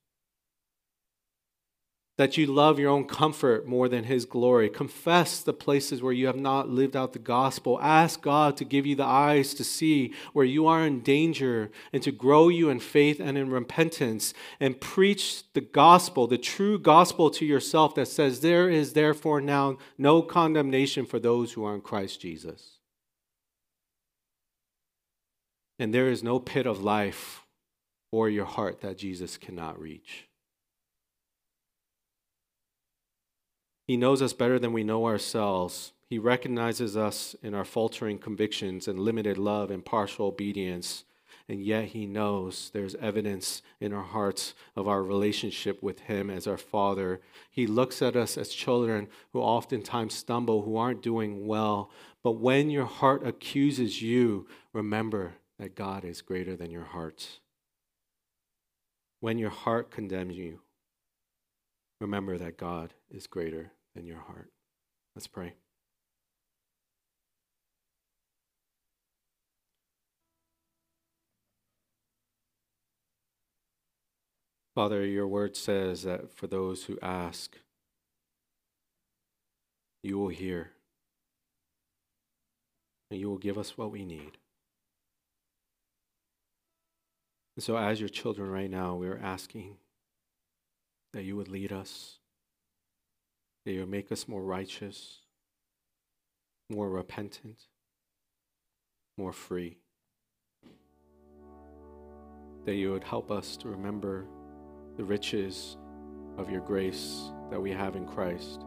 [2.17, 4.69] that you love your own comfort more than His glory.
[4.69, 7.77] Confess the places where you have not lived out the gospel.
[7.81, 12.01] Ask God to give you the eyes to see where you are in danger and
[12.03, 14.33] to grow you in faith and in repentance.
[14.61, 19.77] And preach the gospel, the true gospel to yourself that says, There is therefore now
[19.97, 22.77] no condemnation for those who are in Christ Jesus.
[25.77, 27.43] And there is no pit of life
[28.09, 30.29] or your heart that Jesus cannot reach.
[33.85, 35.93] He knows us better than we know ourselves.
[36.07, 41.03] He recognizes us in our faltering convictions and limited love and partial obedience.
[41.47, 46.47] And yet, He knows there's evidence in our hearts of our relationship with Him as
[46.47, 47.21] our Father.
[47.51, 51.91] He looks at us as children who oftentimes stumble, who aren't doing well.
[52.23, 57.39] But when your heart accuses you, remember that God is greater than your heart.
[59.19, 60.61] When your heart condemns you,
[62.01, 64.51] remember that God is greater than your heart.
[65.15, 65.53] Let's pray.
[74.75, 77.57] Father, your word says that for those who ask,
[80.03, 80.71] you will hear,
[83.09, 84.37] and you will give us what we need.
[87.55, 89.77] And so, as your children right now, we are asking
[91.13, 92.17] that you would lead us,
[93.65, 95.21] that you would make us more righteous,
[96.69, 97.63] more repentant,
[99.17, 99.79] more free.
[102.65, 104.27] That you would help us to remember
[104.97, 105.77] the riches
[106.37, 108.61] of your grace that we have in Christ.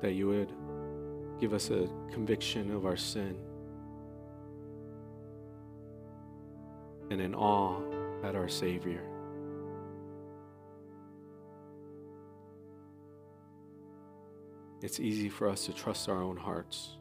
[0.00, 0.52] That you would
[1.38, 3.36] give us a conviction of our sin
[7.10, 7.80] and in awe
[8.24, 9.11] at our Savior.
[14.82, 16.96] It's easy for us to trust our own hearts.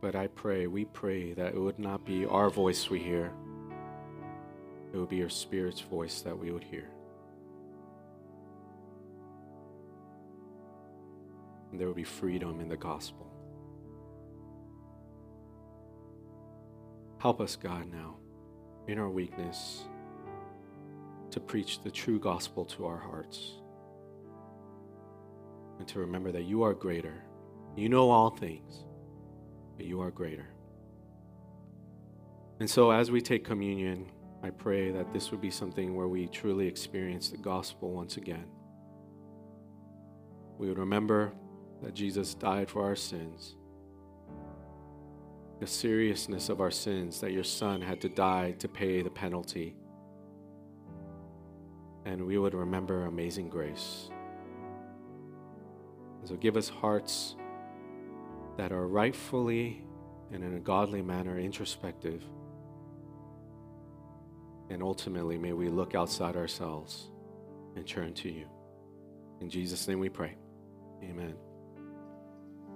[0.00, 3.32] But I pray, we pray that it would not be our voice we hear,
[4.92, 6.90] it would be your Spirit's voice that we would hear.
[11.70, 13.28] And there would be freedom in the gospel.
[17.18, 18.16] Help us, God, now,
[18.88, 19.84] in our weakness,
[21.30, 23.61] to preach the true gospel to our hearts.
[25.82, 27.24] And to remember that you are greater.
[27.74, 28.84] You know all things,
[29.76, 30.46] but you are greater.
[32.60, 34.06] And so, as we take communion,
[34.44, 38.44] I pray that this would be something where we truly experience the gospel once again.
[40.56, 41.32] We would remember
[41.82, 43.56] that Jesus died for our sins
[45.58, 49.74] the seriousness of our sins that your Son had to die to pay the penalty.
[52.04, 54.11] And we would remember amazing grace.
[56.22, 57.34] And so give us hearts
[58.56, 59.84] that are rightfully
[60.32, 62.24] and in a godly manner, introspective.
[64.70, 67.10] And ultimately, may we look outside ourselves
[67.74, 68.46] and turn to you.
[69.40, 70.36] In Jesus' name we pray.
[71.02, 71.34] Amen.